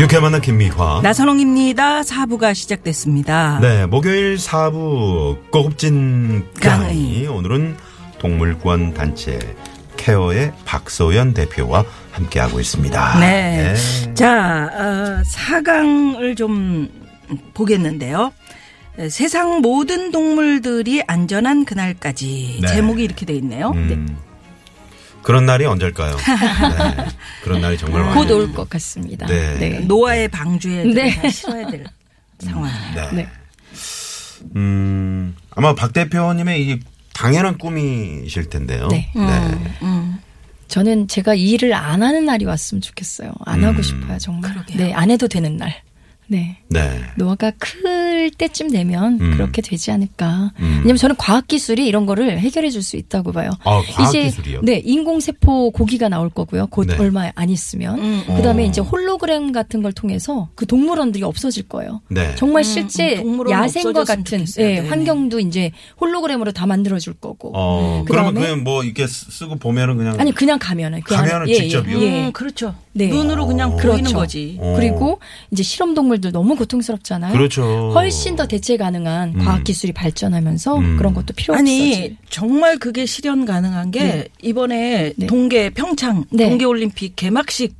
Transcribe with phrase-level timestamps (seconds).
[0.00, 1.00] 유쾌한 만남 김미화.
[1.02, 2.04] 나선홍입니다.
[2.04, 3.58] 사부가 시작됐습니다.
[3.60, 6.86] 네, 목요일 4부 고급진 강의.
[6.86, 7.26] 강의.
[7.26, 7.76] 오늘은
[8.18, 9.38] 동물권 단체
[9.98, 13.20] 케어의 박소연 대표와 함께하고 있습니다.
[13.20, 13.74] 네.
[14.14, 16.88] 자, 어, 4강을 좀
[17.52, 18.32] 보겠는데요.
[18.98, 22.68] 에, 세상 모든 동물들이 안전한 그날까지 네.
[22.68, 23.72] 제목이 이렇게 돼 있네요.
[23.72, 24.16] 음,
[25.22, 26.16] 그런 날이 언제일까요?
[26.16, 26.96] 네,
[27.42, 29.26] 그런 날이 정말 많이 곧 올 것 같습니다.
[29.26, 29.58] 네.
[29.58, 29.80] 네.
[29.80, 31.14] 노아의 방주에 네.
[31.20, 31.84] 다 실어야 될
[32.40, 32.94] 상황이에요.
[32.94, 33.10] 네.
[33.12, 33.28] 네.
[34.56, 36.80] 음, 아마 박 대표님의 이
[37.12, 38.88] 당연한 꿈이실 텐데요.
[38.88, 39.10] 네.
[39.82, 40.16] 음.
[40.68, 43.32] 저는 제가 이 일을 안 하는 날이 왔으면 좋겠어요.
[43.44, 43.68] 안 음.
[43.68, 44.54] 하고 싶어요, 정말.
[44.76, 45.74] 네, 안 해도 되는 날.
[46.30, 46.56] 네.
[46.68, 47.00] 네.
[47.16, 49.32] 노아가 클 때쯤 되면 음.
[49.32, 50.52] 그렇게 되지 않을까.
[50.60, 50.76] 음.
[50.82, 53.50] 왜냐면 저는 과학 기술이 이런 거를 해결해 줄 수 있다고 봐요.
[53.64, 54.60] 아, 과학기술이요?
[54.62, 56.68] 네, 인공 세포 고기가 나올 거고요.
[56.68, 56.96] 곧 네.
[56.98, 57.98] 얼마 안 있으면.
[57.98, 58.22] 음.
[58.28, 58.66] 그 다음에 어.
[58.66, 62.00] 이제 홀로그램 같은 걸 통해서 그 동물원들이 없어질 거예요.
[62.08, 62.32] 네.
[62.36, 64.64] 정말 실제 음, 동물원 야생과 같은 좋겠어요.
[64.64, 64.88] 예, 네네.
[64.88, 67.50] 환경도 이제 홀로그램으로 다 만들어 줄 거고.
[67.54, 71.14] 어, 그 그러면 다음에 그냥 뭐 이렇게 쓰- 쓰고 보면은 그냥 아니 그냥 가면은 그
[71.14, 71.98] 가면은 안에- 예, 직접이요?
[72.00, 72.26] 예, 예.
[72.26, 72.74] 음, 그렇죠.
[72.92, 73.06] 네.
[73.08, 73.76] 눈으로 그냥 어.
[73.76, 74.16] 보이는 그렇죠.
[74.16, 74.56] 거지.
[74.60, 74.74] 어.
[74.76, 75.18] 그리고
[75.50, 77.32] 이제 실험 동물 들 너무 고통스럽잖아요.
[77.32, 77.90] 그렇죠.
[77.94, 79.44] 훨씬 더 대체 가능한 음.
[79.44, 80.96] 과학 기술이 발전하면서 음.
[80.96, 82.16] 그런 것도 필요 아니 없어지.
[82.30, 84.24] 정말 그게 실현 가능한 게 네.
[84.42, 85.26] 이번에 네.
[85.26, 86.48] 동계 평창 네.
[86.48, 87.74] 동계 올림픽 개막식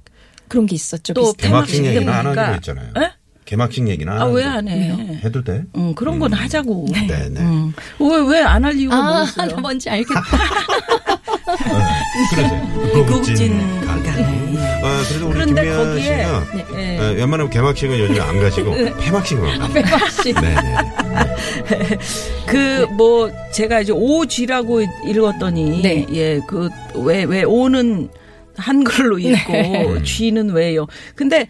[0.49, 1.15] 그런 게 있었죠.
[1.15, 2.93] 또 개막식 얘기는 안 해보니까- 하기로 했잖아요.
[2.99, 3.11] 에?
[3.45, 5.21] 개막식 얘기는 안아왜 안 해?
[5.25, 5.65] 해도 돼?
[5.77, 6.87] 응 그런 건 하자고.
[6.93, 7.41] 네, 네.
[7.41, 7.73] 음.
[7.99, 9.27] 왜왜 안 할 이유가 아,
[9.61, 10.23] 뭔지 알겠다.
[12.35, 14.11] 그래서 고급진 강의.
[14.83, 16.99] 어, 그래도 우리 그런데 김미아 거기에 씨는 네.
[16.99, 19.73] 어, 웬만하면 개막식은 요즘 안 가시고 폐막식만 가요.
[19.73, 20.33] 백박씨.
[20.35, 20.41] 네,
[21.69, 21.99] 네.
[22.47, 26.07] 그뭐 제가 이제 오쥐라고 읽었더니 네.
[26.13, 28.09] 예 그 왜 왜 오는
[28.57, 30.03] 한글로 읽고 네.
[30.05, 30.87] 쥐는 왜요?
[31.15, 31.47] 근데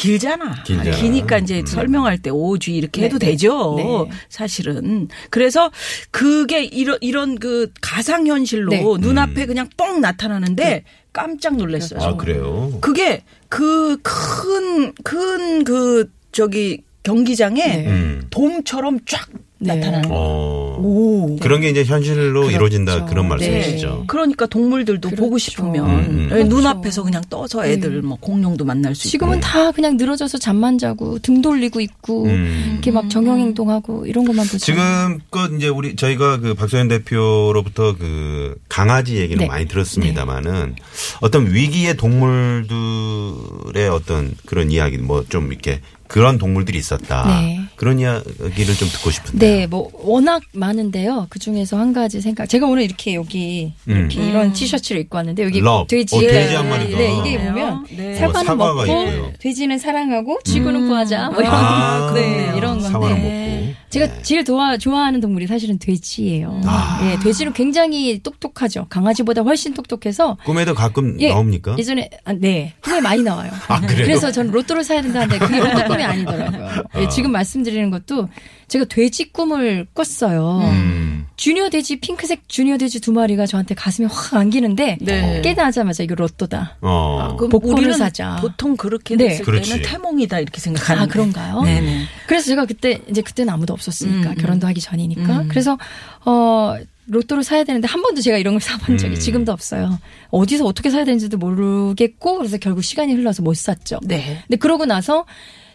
[0.00, 0.62] 길잖아.
[0.64, 0.96] 길잖아.
[0.96, 3.26] 기니까 이제 설명할 때 오쥐 이렇게 네, 해도 네.
[3.26, 3.74] 되죠.
[3.76, 3.84] 네.
[4.28, 5.08] 사실은.
[5.30, 5.70] 그래서
[6.10, 8.82] 그게 이런 이런 그 가상 현실로 네.
[9.00, 12.00] 눈앞에 그냥 뻥 나타나는데 깜짝 놀랐어요.
[12.00, 12.72] 아 그래요?
[12.80, 17.86] 그게 그 큰 큰 그 저기 경기장에 네.
[17.86, 18.26] 음.
[18.30, 19.28] 돔처럼 쫙
[19.62, 19.74] 네.
[19.76, 20.14] 나타나는 거.
[20.14, 20.76] 어.
[20.80, 21.36] 오.
[21.36, 22.56] 그런 게 이제 현실로 그렇죠.
[22.56, 23.28] 이루어진다 그런 네.
[23.28, 24.04] 말씀이시죠.
[24.08, 25.22] 그러니까 동물들도 그렇죠.
[25.22, 26.24] 보고 싶으면 음, 음.
[26.24, 26.48] 예, 그렇죠.
[26.48, 29.10] 눈앞에서 그냥 떠서 애들 뭐 공룡도 만날 수 있고.
[29.10, 32.70] 지금은 다 그냥 늘어져서 잠만 자고 등 돌리고 있고 음.
[32.72, 34.58] 이렇게 막 정형 행동하고 이런 것만 보죠.
[34.58, 39.46] 지금껏 이제 우리 저희가 그 박소연 대표로부터 그 강아지 얘기는 네.
[39.46, 40.74] 많이 들었습니다만은
[41.20, 47.24] 어떤 위기의 동물들의 어떤 그런 이야기 뭐 좀 이렇게 그런 동물들이 있었다.
[47.28, 47.60] 네.
[47.76, 49.38] 그런 이야기를 좀 듣고 싶은데.
[49.38, 51.28] 네, 뭐 워낙 많은데요.
[51.30, 52.48] 그 중에서 한 가지 생각.
[52.48, 55.86] 제가 오늘 이렇게 여기 이렇게 이런 티셔츠를 입고 왔는데 여기 Love.
[55.86, 56.16] 돼지.
[56.16, 56.98] 어, 돼지 한 마리가.
[56.98, 58.14] 네, 이게 보면 네.
[58.16, 59.32] 사과는 어, 사과가 먹고 있고요.
[59.38, 61.30] 돼지는 사랑하고 쥐구는 구하자.
[61.30, 63.60] 뭐 이런 아, 네, 이런 사과를 건데.
[63.66, 63.90] 먹고.
[63.90, 64.22] 제가 네.
[64.22, 66.60] 제일 좋아 좋아하는 동물이 사실은 돼지예요.
[66.64, 67.00] 아.
[67.04, 68.86] 예, 돼지는 굉장히 똑똑하죠.
[68.88, 71.76] 강아지보다 훨씬 똑똑해서 꿈에도 가끔 예, 나옵니까?
[71.78, 73.50] 예전에 아, 네 꿈에 많이 나와요.
[73.68, 74.04] 아, 그래요?
[74.04, 76.84] 그래서 저는 로또를 사야 된다는데 그게 로또 꿈이 아니더라고요.
[76.98, 77.08] 예, 아.
[77.08, 78.28] 지금 말씀드리는 것도
[78.68, 80.60] 제가 돼지 꿈을 꿨어요.
[80.62, 81.26] 음.
[81.36, 85.40] 주니어 돼지 핑크색 주니어 돼지 두 마리가 저한테 가슴에 확 안기는데 네.
[85.42, 86.76] 깨닫자마자 이거 로또다.
[86.82, 87.34] 어.
[87.38, 88.36] 그럼 복권을 우리는 사자.
[88.36, 89.28] 보통 그렇게 네.
[89.28, 89.70] 됐을 그렇지.
[89.70, 91.62] 때는 태몽이다 이렇게 생각하는 아 그런가요?
[91.62, 92.02] 네네.
[92.26, 95.48] 그래서 제가 그때 이제 그때는 아무도 없었으니까 음, 결혼도 하기 전이니까 음.
[95.48, 95.76] 그래서
[96.24, 96.76] 어
[97.08, 99.18] 로또를 사야 되는데 한 번도 제가 이런 걸 사본 적이 음.
[99.18, 99.98] 지금도 없어요.
[100.30, 103.98] 어디서 어떻게 사야 되는지도 모르겠고 그래서 결국 시간이 흘러서 못 샀죠.
[104.04, 104.38] 네.
[104.46, 105.24] 근데 그러고 나서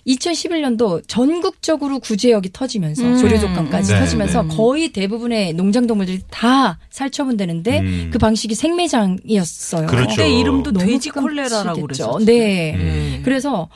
[0.07, 3.17] 2011년도 전국적으로 구제역이 터지면서 음.
[3.17, 4.55] 조류족강까지 네, 터지면서 네.
[4.55, 8.09] 거의 대부분의 농장동물들이 다 살처분되는데 음.
[8.13, 9.87] 그 방식이 생매장이었어요.
[9.87, 10.09] 그렇죠.
[10.11, 11.81] 그때 이름도 돼지 콜레라라고.
[11.81, 12.19] 그랬었죠.
[12.23, 12.75] 네.
[12.75, 13.21] 음.
[13.25, 13.67] 그래서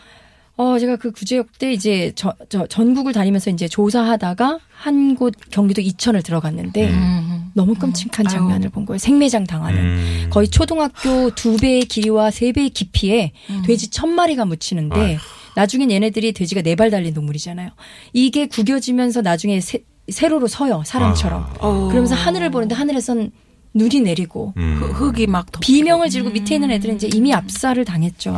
[0.61, 5.79] 어 제가 그 구제역 때 이제 저, 저 전국을 다니면서 이제 조사하다가 한 곳 경기도
[5.81, 7.51] 이천을 들어갔는데 음.
[7.53, 8.33] 너무 끔찍한 아유.
[8.35, 8.97] 장면을 본 거예요.
[8.97, 9.79] 생매장 당하는.
[9.81, 10.27] 음.
[10.29, 13.63] 거의 초등학교 두 배의 길이와 세 배의 깊이에 음.
[13.65, 15.17] 돼지 천 마리가 묻히는데.
[15.56, 17.69] 나중엔 얘네들이 돼지가 네 발 달린 동물이잖아요.
[18.13, 21.41] 이게 구겨지면서 나중에 세, 세로로 서요 사람처럼.
[21.44, 21.56] 아.
[21.59, 21.88] 어.
[21.88, 23.31] 그러면서 하늘을 보는데 하늘에선
[23.73, 24.77] 눈이 내리고 음.
[24.79, 25.59] 그 흙이 막 덮.
[25.61, 28.33] 비명을 지르고 밑에 있는 애들은 이제 이미 압살을 당했죠.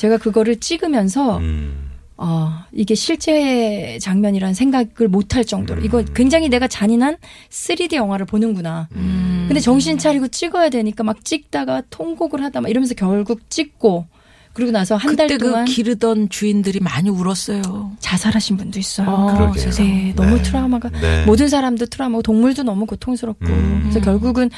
[0.00, 1.90] 제가 그거를 찍으면서 음.
[2.16, 7.18] 어, 이게 실제 장면이라는 생각을 못할 정도로 이거 굉장히 내가 잔인한
[7.50, 8.88] 3D 영화를 보는구나.
[8.92, 9.44] 음.
[9.46, 14.06] 근데 정신 차리고 찍어야 되니까 막 찍다가 통곡을 하다 막 이러면서 결국 찍고
[14.52, 17.92] 그리고 나서 한달 그때 동안 그 기르던 주인들이 많이 울었어요.
[18.00, 19.08] 자살하신 분도 있어요.
[19.08, 19.62] 아, 그러게요.
[19.62, 19.88] 세상에.
[19.88, 20.42] 네, 너무 네.
[20.42, 21.24] 트라우마가 네.
[21.24, 23.80] 모든 사람도 트라우마고 동물도 너무 고통스럽고 음.
[23.82, 24.50] 그래서 결국은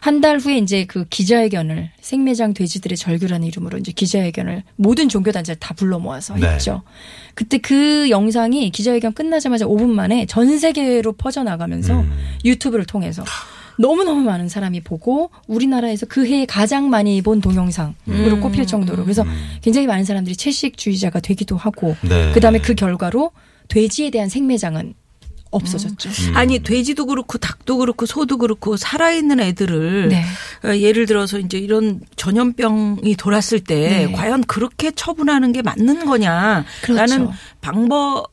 [0.00, 5.58] 한 달 후에 이제 그 기자회견을 생매장 돼지들의 절규라는 이름으로 이제 기자회견을 모든 종교 단체를
[5.60, 6.46] 다 불러 모아서 네.
[6.48, 6.82] 했죠.
[7.34, 12.12] 그때 그 영상이 기자회견 끝나자마자 5분 만에 전 세계로 퍼져 나가면서 음.
[12.44, 13.24] 유튜브를 통해서
[13.78, 18.40] 너무너무 많은 사람이 보고 우리나라에서 그 해에 가장 많이 본 동영상으로 음.
[18.40, 19.24] 꼽힐 정도로 그래서
[19.60, 22.32] 굉장히 많은 사람들이 채식주의자가 되기도 하고 네.
[22.32, 23.30] 그다음에 그 결과로
[23.68, 24.94] 돼지에 대한 생매장은
[25.52, 26.08] 없어졌죠.
[26.08, 26.36] 음.
[26.36, 30.24] 아니 돼지도 그렇고 닭도 그렇고 소도 그렇고 살아있는 애들을 네.
[30.64, 34.12] 어, 예를 들어서 이제 이런 전염병이 돌았을 때 네.
[34.12, 37.32] 과연 그렇게 처분하는 게 맞는 거냐라는 그렇죠.
[37.60, 38.30] 방법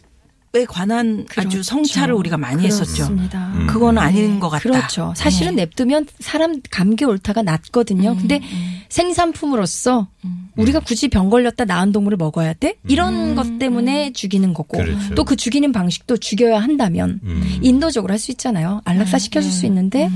[0.56, 1.62] 에 관한 아주 그렇죠.
[1.62, 2.94] 성찰을 우리가 많이 했었죠.
[2.94, 3.52] 그렇습니다.
[3.54, 3.68] 음.
[3.68, 4.64] 그건 아닌 것 같다.
[4.64, 5.14] 그렇죠.
[5.16, 8.16] 사실은 냅두면 사람 감기 옳다가 낫거든요.
[8.18, 8.42] 근데
[8.90, 10.08] 생산품으로서
[10.56, 12.76] 우리가 굳이 병 걸렸다 나은 동물을 먹어야 돼?
[12.88, 15.14] 이런 것 때문에 죽이는 거고 그렇죠.
[15.16, 17.60] 또그 죽이는 방식도 죽여야 한다면 음.
[17.62, 18.82] 인도적으로 할 수 있잖아요.
[18.86, 20.10] 안락사 시켜줄 수 있는데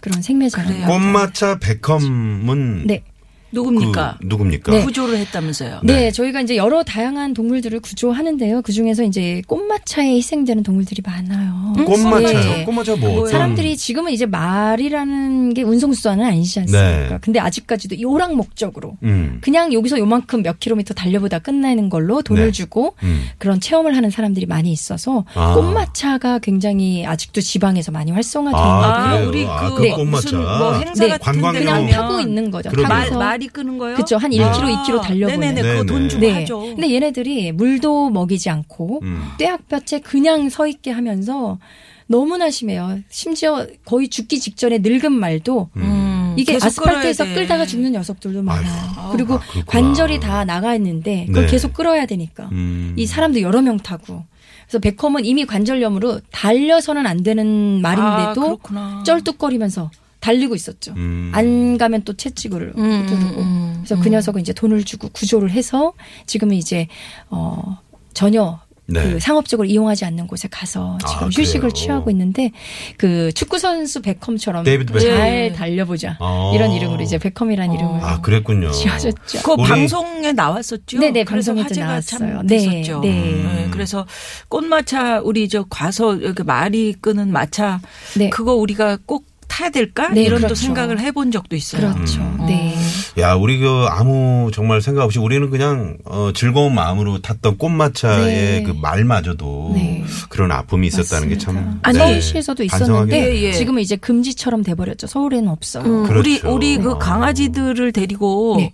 [0.00, 0.86] 그런 생매장은 그래요.
[0.86, 3.02] 꽃마차 베컴은 네.
[3.52, 4.18] 누굽니까?
[4.20, 4.72] 그 누굽니까?
[4.72, 4.84] 네.
[4.84, 5.80] 구조를 했다면서요.
[5.84, 6.10] 네.
[6.10, 8.62] 저희가 이제 여러 다양한 동물들을 구조하는데요.
[8.62, 11.72] 그 중에서 이제 꽃마차에 희생되는 동물들이 많아요.
[11.84, 12.56] 꽃마차요?
[12.56, 12.64] 네.
[12.64, 17.08] 꽃마차 뭐 어떤 사람들이 지금은 이제 말이라는 게 운송수단은 아니지 않습니까?
[17.08, 17.18] 네.
[17.20, 19.38] 근데 아직까지도 요락 목적으로 음.
[19.40, 22.52] 그냥 여기서 요만큼 몇 킬로미터 달려보다 끝내는 걸로 돈을 네.
[22.52, 23.24] 주고 음.
[23.38, 25.54] 그런 체험을 하는 사람들이 많이 있어서 아.
[25.54, 29.10] 꽃마차가 굉장히 아직도 지방에서 많이 활성화되어 아.
[29.10, 29.28] 그래요?
[29.28, 30.36] 우리 아, 그그 꽃마차.
[30.36, 31.10] 무슨 뭐 행사 네.
[31.10, 31.52] 같은 관광용.
[31.52, 32.70] 데 그냥 타고 있는 거죠.
[32.70, 33.94] 타고서 말이 끄는 거요?
[33.96, 34.52] 그쵸 한 1km,
[34.84, 35.40] 2km 달려보는.
[35.40, 35.62] 네네네.
[35.62, 35.72] 네네.
[35.78, 36.32] 그거 돈 주고 네.
[36.32, 36.60] 하죠.
[36.60, 39.22] 근데 얘네들이 물도 먹이지 않고 음.
[39.38, 41.58] 떼약볕에 그냥 서 있게 하면서
[42.06, 42.98] 너무나 심해요.
[43.08, 47.24] 심지어 거의 죽기 직전에 늙은 말도 음, 이게 계속 아스팔트에서.
[47.24, 48.90] 끌다가 죽는 녀석들도 많아요.
[48.98, 49.12] 아이고.
[49.12, 49.40] 그리고 아.
[49.66, 51.50] 관절이 다 나가 있는데 그걸 네.
[51.52, 52.94] 계속 끌어야 되니까 음.
[52.96, 54.24] 이 사람도 여러 명 타고
[54.66, 59.02] 그래서 베컴은 이미 관절염으로 달려서는 안 되는 아, 말인데도 그렇구나.
[59.04, 59.90] 쩔뚝거리면서
[60.20, 60.92] 달리고 있었죠.
[60.96, 61.30] 음.
[61.34, 63.40] 안 가면 또 채찍을 음, 두르고.
[63.40, 65.92] 음, 그래서 그 녀석은 이제 돈을 주고 구조를 해서
[66.26, 66.86] 지금은 이제
[67.30, 67.78] 어
[68.12, 69.12] 전혀 네.
[69.12, 71.72] 그 상업적으로 이용하지 않는 곳에 가서 지금 아, 휴식을 그래요?
[71.72, 72.50] 취하고 있는데
[72.96, 74.98] 그 축구 선수 베컴처럼 베컴.
[74.98, 75.52] 잘 예.
[75.52, 76.50] 달려보자 아.
[76.54, 78.72] 이런 이름으로 이제 베컴이라는 이름을 아, 그랬군요.
[78.72, 79.42] 지어졌죠.
[79.44, 80.98] 그 방송에 나왔었죠.
[80.98, 82.42] 네네, 참 나왔어요.
[82.42, 83.00] 네, 됐었죠.
[83.00, 83.68] 네.
[83.70, 84.06] 그래서
[84.48, 87.80] 꽃마차 우리 저 과서 여기 말이 끄는 마차
[88.16, 88.28] 네.
[88.28, 90.62] 그거 우리가 꼭 타야 될까 네, 이런 또 그렇죠.
[90.62, 91.92] 생각을 해본 적도 있어요.
[91.92, 92.20] 그렇죠.
[92.20, 92.46] 음.
[92.46, 92.74] 네.
[93.18, 98.62] 야, 우리 그 아무 정말 생각 없이 우리는 그냥 어, 즐거운 마음으로 탔던 꽃마차의 네.
[98.62, 100.04] 그 말마저도 네.
[100.28, 101.80] 그런 아픔이 있었다는 게 참.
[101.82, 103.52] 아니, 네, 서울시에서도 반성하게 있었는데 예, 예.
[103.52, 105.08] 지금은 이제 금지처럼 돼버렸죠.
[105.08, 105.84] 서울에는 없어요.
[105.84, 106.20] 음, 그렇죠.
[106.20, 106.98] 우리 우리 그 어.
[106.98, 108.72] 강아지들을 데리고 네.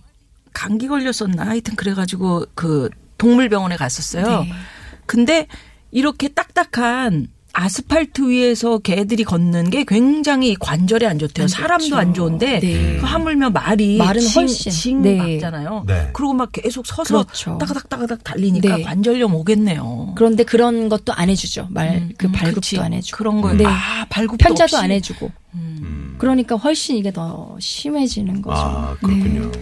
[0.53, 4.41] 감기 걸렸었나 하여튼 그래가지고 그 동물병원에 갔었어요.
[4.41, 4.51] 네.
[5.07, 5.47] 근데
[5.91, 7.27] 이렇게 딱딱한
[7.59, 11.45] 아스팔트 위에서 개들이 걷는 게 굉장히 관절에 안 좋대요.
[11.45, 11.95] 안 사람도 좋죠.
[11.97, 12.97] 안 좋은데 네.
[12.99, 14.71] 그 하물며 말이 말은 징, 훨씬.
[14.71, 15.17] 징 네.
[15.17, 15.85] 막잖아요.
[15.87, 16.09] 네.
[16.13, 17.57] 그리고 막 계속 서서 그렇죠.
[17.57, 18.83] 따가닥 따가닥 달리니까 네.
[18.83, 20.13] 관절염 오겠네요.
[20.15, 21.69] 그런데 그런 것도 안 해주죠.
[21.71, 22.77] 말그 음, 발급도 그치.
[22.79, 23.17] 안 해주고.
[23.17, 23.65] 그런 거 네.
[23.65, 24.77] 아, 발급도 편자도 없이.
[24.77, 25.31] 안 해주고.
[26.19, 28.61] 그러니까 훨씬 이게 더 심해지는 거죠.
[28.61, 29.51] 아, 그렇군요.
[29.51, 29.59] 네.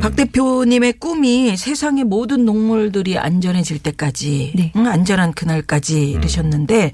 [0.00, 4.72] 박 대표님의 꿈이 세상의 모든 동물들이 안전해질 때까지, 네.
[4.76, 6.92] 응, 안전한 그날까지 이러셨는데,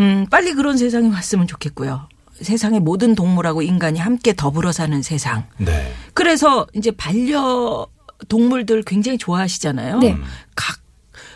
[0.00, 2.08] 음, 빨리 그런 세상이 왔으면 좋겠고요.
[2.40, 5.44] 세상의 모든 동물하고 인간이 함께 더불어 사는 세상.
[5.58, 5.92] 네.
[6.14, 7.86] 그래서 이제 반려
[8.28, 9.98] 동물들 굉장히 좋아하시잖아요.
[9.98, 10.16] 네.
[10.54, 10.78] 각,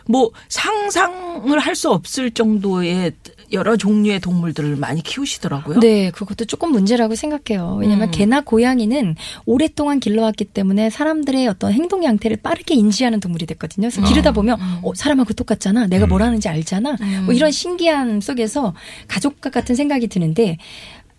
[0.06, 3.12] 뭐 상상을 할 수 없을 정도의
[3.54, 5.80] 여러 종류의 동물들을 많이 키우시더라고요.
[5.80, 7.76] 네, 그것도 조금 문제라고 생각해요.
[7.80, 8.10] 왜냐하면 음.
[8.10, 13.88] 개나 고양이는 오랫동안 길러왔기 때문에 사람들의 어떤 행동 양태를 빠르게 인지하는 동물이 됐거든요.
[13.88, 15.86] 그래서 기르다 보면 어, 사람하고 똑같잖아.
[15.86, 16.96] 내가 뭘 하는지 알잖아.
[17.24, 18.74] 뭐 이런 신기함 속에서
[19.08, 20.58] 가족과 같은 생각이 드는데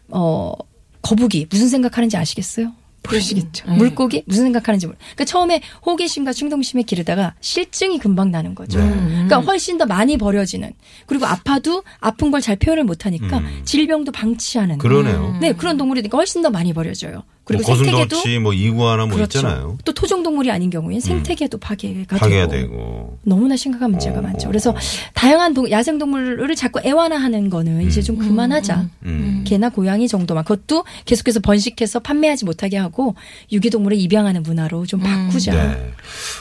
[0.10, 0.54] 어
[1.02, 2.74] 거북이 무슨 생각하는지 아시겠어요?
[3.08, 3.70] 모르시겠죠.
[3.70, 3.78] 네.
[3.78, 4.98] 물고기 무슨 생각하는지 모르.
[4.98, 8.80] 그러니까 처음에 호기심과 충동심에 기르다가 실증이 금방 나는 거죠.
[8.80, 8.90] 네.
[8.90, 10.72] 그러니까 훨씬 더 많이 버려지는.
[11.06, 14.78] 그리고 아파도 아픈 걸 잘 표현을 못 하니까 질병도 방치하는.
[14.78, 15.38] 그러네요.
[15.42, 17.24] 네, 그런 동물이 니까 훨씬 더 많이 버려져요.
[17.46, 19.38] 그리고 뭐 생태계도 고슴도치 뭐 이구아나 뭐 그렇죠.
[19.40, 19.78] 있잖아요.
[19.86, 23.20] 또 토종 동물이 아닌 경우에는 생태계도 파괴가 파괴가 되고, 되고.
[23.24, 24.22] 너무나 심각한 문제가 어.
[24.24, 24.48] 많죠.
[24.48, 24.76] 그래서
[25.14, 28.90] 다양한 동- 야생 동물을 자꾸 애완화하는 거는 이제 좀 그만하자.
[29.06, 29.44] 음.
[29.46, 33.16] 개나 고양이 정도만 그것도 계속해서 번식해서 판매하지 못하게 하고
[33.52, 35.54] 유기동물을 입양하는 문화로 좀 바꾸자.
[35.54, 35.92] 네.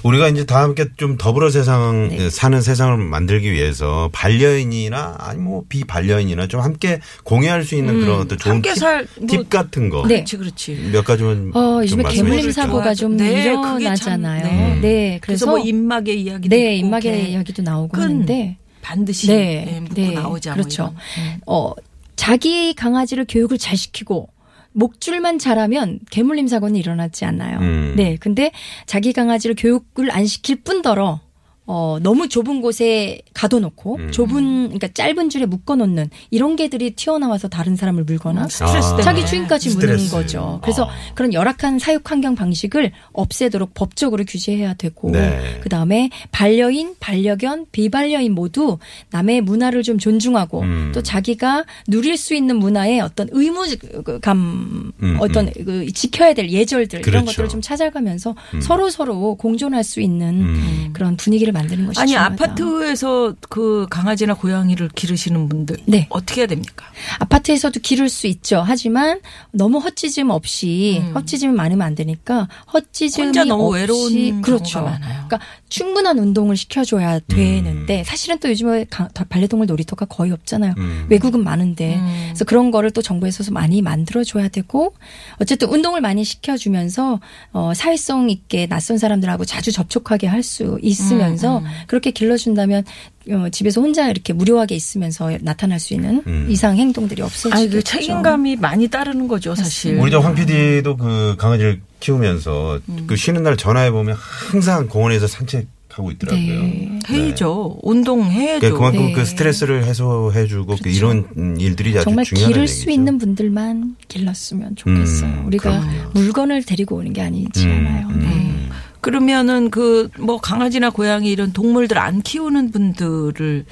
[0.05, 2.31] 우리가 이제 다 함께 좀 더불어 세상 네.
[2.31, 8.39] 사는 세상을 만들기 위해서 반려인이나 아니 뭐 비반려인이나 좀 함께 공유할 수 있는 그런 어떤
[8.39, 10.07] 좋은 함께 팁, 살, 뭐- 팁 같은 거.
[10.07, 10.15] 네.
[10.25, 10.91] 그렇지 그렇지.
[10.95, 12.53] 몇 가지만 어, 좀 요즘에 개물림.
[12.53, 14.45] 사고가 좀 네, 일어나잖아요.
[14.45, 14.79] 네.
[14.81, 15.19] 네.
[15.21, 20.15] 그래서 그래서, 뭐 입마개 이야기도 네, 개 이야기도 나오고 끈 하는데 반드시 네, 네, 네,
[20.15, 20.51] 나오자.
[20.51, 20.95] 뭐 그렇죠.
[21.19, 21.41] 음.
[21.47, 21.73] 어,
[22.15, 24.29] 자기 강아지를 교육을 잘 시키고
[24.73, 27.59] 목줄만 잘하면 개물림 사고는 일어나지 않아요.
[27.59, 27.95] 음.
[27.97, 28.17] 네.
[28.21, 28.53] 근데
[28.87, 31.21] 자기 강아지를 교육을 안 시킬 뿐더러
[31.67, 34.13] 어, 너무 좁은 곳에 가둬놓고 음.
[34.13, 39.01] 좁은, 그러니까 짧은 줄에 묶어놓는 이런 개들이 튀어나와서 다른 사람을 물거나 아.
[39.03, 40.11] 자기 주인까지 무는 스트레스.
[40.11, 40.59] 거죠.
[40.63, 40.91] 그래서 아.
[41.15, 45.59] 그런 열악한 사육 환경 방식을 없애도록 법적으로 규제해야 되고 네.
[45.63, 48.79] 그 다음에 반려인, 반려견, 비반려인 모두
[49.11, 50.93] 남의 문화를 좀 존중하고 음.
[50.95, 57.23] 또 자기가 누릴 수 있는 문화의 어떤 의무감 음, 어떤 그 지켜야 될 예절들 이런
[57.23, 57.27] 그렇죠.
[57.27, 60.91] 것들을 좀 찾아가면서 서로 서로 공존할 수 있는 음.
[60.93, 62.35] 그런 분위기를 만드는 것이 아니 중요하다.
[62.35, 66.07] 아파트에서 그 강아지나 고양이를 기르시는 분들 네.
[66.11, 66.85] 어떻게 해야 됩니까?
[67.21, 68.63] 아파트에서도 기를 수 있죠.
[68.67, 69.21] 하지만
[69.53, 71.15] 너무 헛짖음 없이 음.
[71.15, 74.81] 헛짖음이 많으면 안 되니까 헛짖음이 혼자 너무 없이 외로운 그렇죠.
[74.81, 75.24] 경우가 많아요.
[75.35, 78.87] 그러니까 충분한 운동을 시켜줘야 되는데 사실은 또 요즘에
[79.29, 80.75] 반려동물 놀이터가 거의 없잖아요.
[80.79, 81.07] 음.
[81.09, 82.23] 외국은 많은데 음.
[82.29, 84.95] 그래서 그런 거를 또 정부에서 많이 만들어줘야 되고
[85.41, 87.21] 어쨌든 운동을 많이 시켜주면서
[87.53, 93.14] 어, 사회성 있게 낯선 사람들하고 자주 접촉하게 할 수 있으면서 음, 그렇게 길러준다면 어,
[93.51, 96.47] 집에서 혼자 이렇게 무료하게 있으면서 나타날 수 있는 음.
[96.49, 97.57] 이상 행동들이 없어지겠죠.
[97.57, 99.99] 아니 그 책임감이 많이 따르는 거죠 사실.
[99.99, 103.05] 우리 저황 PD도 그 강아지를 키우면서 음.
[103.07, 106.61] 그 쉬는 날 전화해 보면 항상 공원에서 산책 하고 있더라고요.
[106.63, 106.99] 네.
[107.09, 107.79] 해야죠.
[107.83, 108.61] 운동해야죠.
[108.61, 109.13] 그러니까 그만큼 네.
[109.13, 112.81] 그 스트레스를 해소해주고 그 이런 일들이 아주 정말 중요한 기를 얘기죠.
[112.83, 115.31] 수 있는 분들만 길렀으면 좋겠어요.
[115.31, 116.11] 음, 우리가 그럼요.
[116.15, 118.09] 물건을 데리고 오는 게 아니지 음, 않아요.
[118.09, 118.19] 음.
[118.21, 118.69] 네.
[119.05, 123.65] 그러면은 그 뭐 강아지나 고양이 이런 동물들 안 키우는 분들을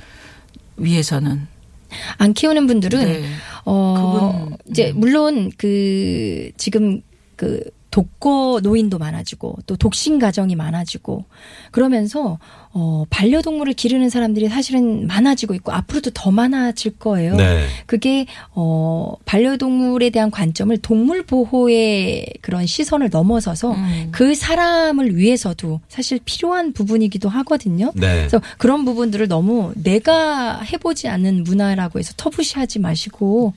[0.77, 1.47] 위해서는
[2.19, 3.25] 안 키우는 분들은 네.
[3.65, 7.01] 어 그분, 이제 물론 그 지금
[7.37, 11.25] 그 독거 노인도 많아지고 또 독신 가정이 많아지고
[11.71, 12.39] 그러면서
[12.75, 17.37] 어 반려동물을 기르는 사람들이 사실은 많아지고 있고 앞으로도 더 많아질 거예요.
[17.37, 17.67] 네.
[17.85, 24.09] 그게 어 반려동물에 대한 관점을 동물 보호의 그런 시선을 넘어서서 음.
[24.11, 27.93] 그 사람을 위해서도 사실 필요한 부분이기도 하거든요.
[27.95, 28.17] 네.
[28.17, 33.53] 그래서 그런 부분들을 너무 내가 해보지 않는 문화라고 해서 터부시하지 마시고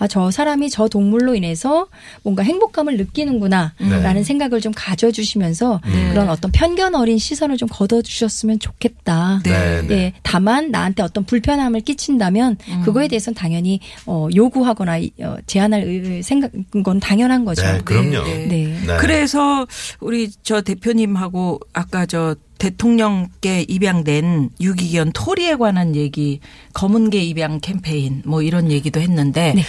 [0.00, 1.86] 아 저 사람이 저 동물로 인해서
[2.22, 4.22] 뭔가 행복감을 느끼는구나라는 네.
[4.22, 6.08] 생각을 좀 가져주시면서 네.
[6.08, 9.40] 그런 어떤 편견 어린 시선을 좀 걷어주셨으면 좋겠다.
[9.44, 9.82] 네.
[9.82, 9.94] 네.
[9.94, 12.82] 예, 다만 나한테 어떤 불편함을 끼친다면 음.
[12.84, 16.52] 그거에 대해서는 당연히 어, 요구하거나 이- 어, 제한할 의- 생각
[16.84, 17.62] 건 당연한 거죠.
[17.62, 18.22] 네, 그럼요.
[18.24, 18.78] 네, 네.
[18.86, 18.96] 네.
[18.98, 19.66] 그래서
[20.00, 26.40] 우리 저 대표님하고 아까 저 대통령께 입양된 유기견 토리에 관한 얘기,
[26.74, 29.62] 검은개 입양 캠페인 뭐 이런 얘기도 했는데 네.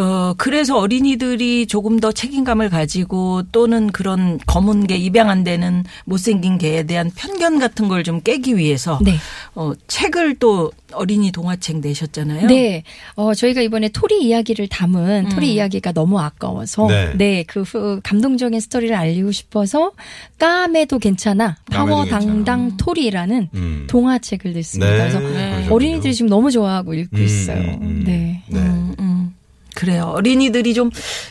[0.00, 6.84] 어 그래서 어린이들이 조금 더 책임감을 가지고 또는 그런 검은개 입양 안 되는 못생긴 개에
[6.84, 9.16] 대한 편견 같은 걸 좀 깨기 위해서 네.
[9.56, 12.46] 어 책을 또 어린이 동화책 내셨잖아요.
[12.46, 12.84] 네.
[13.16, 15.28] 어, 저희가 이번에 토리 이야기를 담은 음.
[15.28, 17.12] 토리 이야기가 너무 아까워서 네.
[17.16, 17.44] 네.
[17.46, 19.90] 그 후- 감동적인 스토리를 알리고 싶어서
[20.38, 21.56] 까매도 괜찮아.
[21.70, 22.34] 파워 괜 찮아.
[22.44, 23.86] 당당 토리라는 음.
[23.88, 24.90] 동화책을 냈습니다.
[24.90, 24.98] 네.
[24.98, 25.74] 그래서 그러셨군요.
[25.74, 27.58] 어린이들이 지금 너무 좋아하고 읽고 음, 있어요.
[27.58, 28.02] 음, 음.
[28.06, 28.42] 네.
[28.48, 28.58] 네.
[28.60, 29.34] 음, 음.
[29.74, 30.12] 그래요.
[30.16, 30.90] 어린이들이 좀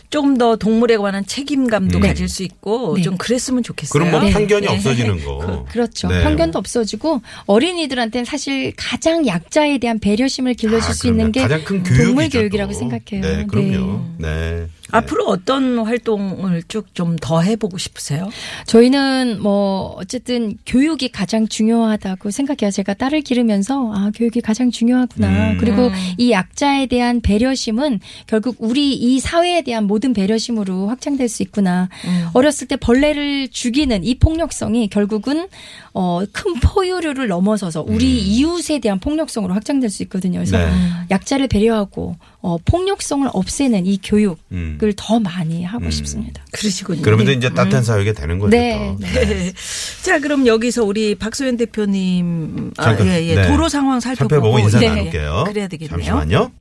[0.10, 2.02] 조금 더 동물에 관한 책임감도 음.
[2.02, 3.02] 가질 수 있고 네.
[3.02, 3.92] 좀 그랬으면 좋겠어요.
[3.92, 4.32] 그럼 뭐 네.
[4.32, 4.74] 편견이 네.
[4.74, 5.66] 없어지는 거.
[5.70, 6.08] 그 렇죠.
[6.08, 6.24] 네.
[6.24, 11.34] 편견도 없어지고 어린이들한테는 사실 가장 약자에 대한 배려심을 길러줄 아, 수 있는.
[11.34, 12.80] 게 가장 큰 교육이죠, 동물 교육이라고 또.
[12.80, 13.22] 생각해요.
[13.22, 14.02] 네, 그럼요.
[14.18, 14.68] 네.
[14.92, 18.30] 앞으로 어떤 활동을 쭉 좀 더 해보고 싶으세요?
[18.66, 22.72] 저희는 뭐 어쨌든 교육이 가장 중요하다고 생각해요.
[22.72, 25.52] 제가 딸을 기르면서 아 교육이 가장 중요하구나.
[25.52, 25.58] 음.
[25.60, 25.94] 그리고 음.
[26.18, 31.90] 이 약자에 대한 배려심은 결국 우리 이 사회에 대한 모든 배려심으로 확장될 수 있구나.
[32.06, 32.28] 음.
[32.34, 35.48] 어렸을 때 벌레를 죽이는 이 폭력성이 결국은
[35.94, 40.40] 어, 큰 포유류를 넘어서서 우리 이웃에 대한 폭력성으로 확장될 수 있거든요.
[40.40, 40.62] 그래서 음.
[40.64, 41.08] 네.
[41.12, 42.16] 약자를 배려하고
[42.48, 44.94] 어, 폭력성을 없애는 이 교육을 음.
[44.96, 45.92] 더 많이 하고 음.
[45.92, 46.46] 싶습니다.
[46.54, 47.02] 그러시군요.
[47.02, 48.52] 그러면 이제 따뜻한 사회가 되는 거죠.
[48.52, 48.98] 네, 또.
[49.00, 49.52] 네.
[50.02, 53.36] 자, 그럼 여기서 우리 박소연 대표님 아, 잠깐, 예, 예.
[53.36, 53.48] 네.
[53.50, 54.88] 도로 상황 살펴보고 살펴보고 인사 네.
[54.88, 55.44] 나눌게요.
[55.46, 56.06] 그래야 되겠네요.
[56.06, 56.52] 잠시만요.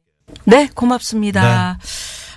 [0.43, 1.79] 네, 고맙습니다.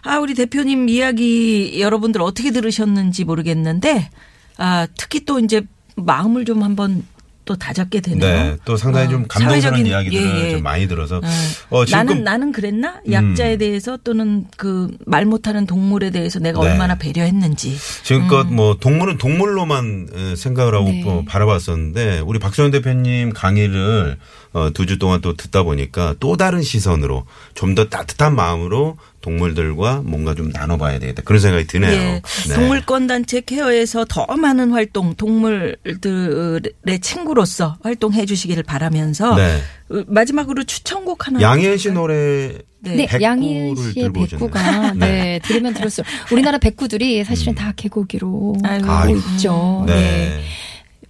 [0.03, 4.11] 아, 우리 대표님 이야기 여러분들 어떻게 들으셨는지 모르겠는데,
[4.57, 5.63] 아, 특히 또 이제
[5.95, 7.03] 마음을 좀 한번
[7.49, 8.19] 또 다잡게 되네요.
[8.43, 10.51] 네, 또 상당히 어, 좀 감동스러운 사회적인- 이야기들을 예, 예.
[10.51, 11.27] 좀 많이 들어서 네.
[11.71, 16.69] 어, 지금 나는 나는 그랬나 약자에 대해서 또는 그 말 못하는 동물에 대해서 내가 네.
[16.69, 18.55] 얼마나 배려했는지 지금껏 음.
[18.55, 21.03] 뭐 동물은 동물로만 에, 생각을 하고 네.
[21.07, 24.17] 어, 바라봤었는데 우리 박소연 대표님 강의를
[24.53, 27.25] 어, 두 주 동안 또 듣다 보니까 또 다른 시선으로
[27.55, 31.91] 좀 더 따뜻한 마음으로 동물들과 뭔가 좀 나눠봐야 되겠다 그런 생각이 드네요.
[31.91, 32.21] 예.
[32.47, 32.55] 네.
[32.55, 39.59] 동물권 단체 케어에서 더 많은 활동 동물들의 친구로서 활동해 주시기를 바라면서 네.
[39.91, 42.95] 어, 마지막으로 추천곡 하나 양희은 씨 노래 네.
[42.95, 44.13] 네, 양희은 씨의.
[44.13, 45.39] 백구가 네.
[45.43, 49.17] 들으면 들을수록 우리나라 백구들이 사실은 다 개고기로 아이고.
[49.17, 49.83] 있죠.
[49.85, 49.95] 네.
[49.95, 50.41] 네.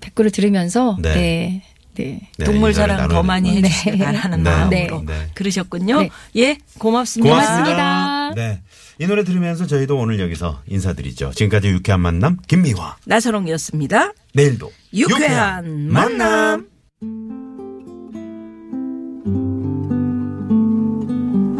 [0.01, 1.61] 백구를 들으면서 네.
[2.00, 2.06] 네.
[2.06, 2.29] 네.
[2.38, 3.58] 네, 동물 사랑 더 많이.
[3.58, 4.06] 해주시길 네.
[4.06, 4.50] 바라는 네.
[4.50, 5.27] 마음으로 네.
[5.34, 6.01] 그러셨군요.
[6.01, 6.10] 네.
[6.38, 7.36] 예, 고맙습니다.
[7.36, 8.34] 고맙습니다.
[8.36, 8.62] 네.
[9.00, 11.32] 이 노래 들으면서 저희도 오늘 여기서 인사드리죠.
[11.34, 12.98] 지금까지 유쾌한 만남 김미화.
[13.06, 14.13] 나선홍이었습니다.
[14.34, 16.68] 내일도 유쾌한 만남.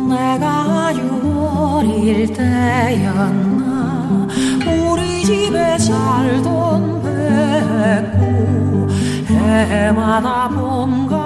[0.10, 0.90] 내가
[1.80, 4.28] 어릴 때였나
[4.92, 8.79] 우리 집에 살던 백구
[9.50, 11.19] 해마다 봄과